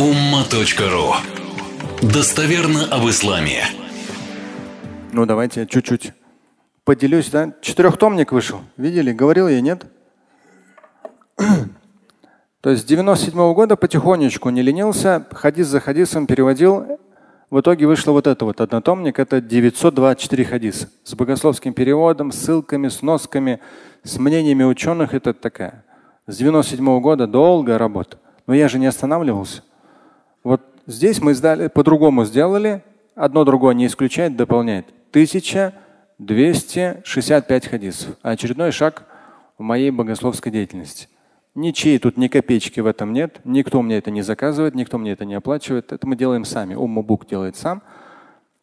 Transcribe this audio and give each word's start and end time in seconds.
umma.ru 0.00 1.12
Достоверно 2.00 2.86
об 2.86 3.06
исламе. 3.10 3.64
Ну, 5.12 5.26
давайте 5.26 5.60
я 5.60 5.66
чуть-чуть 5.66 6.14
поделюсь. 6.84 7.28
Да? 7.28 7.52
Четырехтомник 7.60 8.32
вышел. 8.32 8.62
Видели? 8.78 9.12
Говорил 9.12 9.46
я, 9.46 9.60
нет? 9.60 9.84
То 12.62 12.70
есть 12.70 12.84
с 12.84 12.86
97 12.86 13.38
-го 13.38 13.52
года 13.52 13.76
потихонечку 13.76 14.48
не 14.48 14.62
ленился, 14.62 15.26
хадис 15.32 15.66
за 15.66 15.80
хадисом 15.80 16.26
переводил. 16.26 16.98
В 17.50 17.60
итоге 17.60 17.86
вышло 17.86 18.12
вот 18.12 18.26
это 18.26 18.46
вот 18.46 18.62
однотомник, 18.62 19.18
это 19.18 19.42
924 19.42 20.44
хадиса. 20.46 20.88
С 21.04 21.12
богословским 21.14 21.74
переводом, 21.74 22.32
ссылками, 22.32 22.88
сносками, 22.88 23.60
с 24.02 24.16
мнениями 24.18 24.64
ученых. 24.64 25.12
Это 25.12 25.34
такая. 25.34 25.84
С 26.26 26.38
97 26.38 26.88
-го 26.88 27.00
года 27.00 27.26
долгая 27.26 27.76
работа. 27.76 28.16
Но 28.46 28.54
я 28.54 28.66
же 28.68 28.78
не 28.78 28.86
останавливался. 28.86 29.62
Здесь 30.90 31.20
мы 31.20 31.34
по-другому 31.68 32.24
сделали. 32.24 32.82
Одно 33.14 33.44
другое 33.44 33.76
не 33.76 33.86
исключает, 33.86 34.36
дополняет. 34.36 34.86
1265 35.10 37.66
хадисов. 37.68 38.16
Очередной 38.22 38.72
шаг 38.72 39.04
в 39.56 39.62
моей 39.62 39.92
богословской 39.92 40.50
деятельности. 40.50 41.06
Ничьей 41.54 42.00
тут 42.00 42.16
ни 42.16 42.26
копеечки 42.26 42.80
в 42.80 42.86
этом 42.86 43.12
нет. 43.12 43.40
Никто 43.44 43.82
мне 43.82 43.98
это 43.98 44.10
не 44.10 44.22
заказывает, 44.22 44.74
никто 44.74 44.98
мне 44.98 45.12
это 45.12 45.24
не 45.24 45.34
оплачивает. 45.34 45.92
Это 45.92 46.08
мы 46.08 46.16
делаем 46.16 46.44
сами. 46.44 46.74
Умма 46.74 47.02
Бук 47.02 47.24
делает 47.24 47.54
сам. 47.54 47.84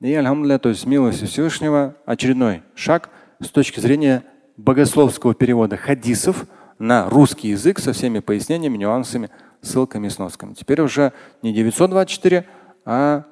И 0.01 0.13
альхамдулля, 0.13 0.59
то 0.59 0.67
есть 0.67 0.85
милости 0.85 1.23
Всевышнего, 1.23 1.95
очередной 2.05 2.61
шаг 2.75 3.09
с 3.39 3.47
точки 3.47 3.79
зрения 3.79 4.25
богословского 4.57 5.33
перевода 5.33 5.77
хадисов 5.77 6.45
на 6.77 7.09
русский 7.09 7.51
язык 7.51 7.79
со 7.79 7.93
всеми 7.93 8.19
пояснениями, 8.19 8.75
нюансами, 8.75 9.29
ссылками 9.61 10.07
и 10.07 10.09
сносками. 10.09 10.53
Теперь 10.53 10.81
уже 10.81 11.11
не 11.41 11.53
924, 11.53 12.45
а 12.85 13.25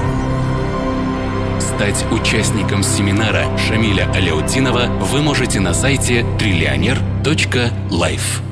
Стать 1.61 2.05
участником 2.12 2.83
семинара 2.83 3.56
Шамиля 3.56 4.11
Аляутдинова 4.12 4.86
вы 4.86 5.22
можете 5.22 5.61
на 5.61 5.72
сайте 5.72 6.27
триллионер.life. 6.39 8.50